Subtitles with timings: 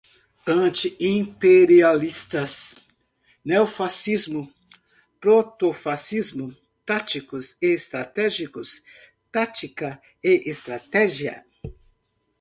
[0.51, 2.53] Anti-imperialistas,
[3.47, 4.41] neofascismo,
[5.21, 6.47] protofascismo,
[6.87, 8.69] táticos e estratégicos,
[9.35, 9.89] tática
[10.23, 11.35] e estratégia